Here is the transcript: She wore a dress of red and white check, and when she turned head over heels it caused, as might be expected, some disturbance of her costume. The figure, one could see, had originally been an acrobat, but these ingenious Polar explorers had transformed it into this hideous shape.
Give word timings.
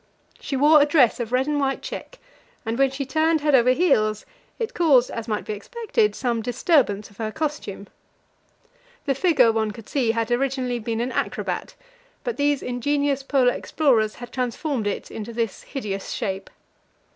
She 0.39 0.55
wore 0.57 0.81
a 0.81 0.85
dress 0.87 1.19
of 1.19 1.31
red 1.31 1.45
and 1.45 1.59
white 1.59 1.83
check, 1.83 2.17
and 2.65 2.79
when 2.79 2.89
she 2.89 3.05
turned 3.05 3.41
head 3.41 3.53
over 3.53 3.69
heels 3.69 4.25
it 4.57 4.73
caused, 4.73 5.11
as 5.11 5.27
might 5.27 5.45
be 5.45 5.53
expected, 5.53 6.15
some 6.15 6.41
disturbance 6.41 7.11
of 7.11 7.17
her 7.17 7.31
costume. 7.31 7.85
The 9.05 9.13
figure, 9.13 9.51
one 9.51 9.69
could 9.69 9.87
see, 9.87 10.09
had 10.13 10.31
originally 10.31 10.79
been 10.79 11.01
an 11.01 11.11
acrobat, 11.11 11.75
but 12.23 12.37
these 12.37 12.63
ingenious 12.63 13.21
Polar 13.21 13.53
explorers 13.53 14.15
had 14.15 14.31
transformed 14.31 14.87
it 14.87 15.11
into 15.11 15.33
this 15.33 15.61
hideous 15.61 16.09
shape. 16.09 16.49